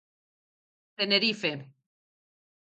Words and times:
Tenerife. 1.01 1.51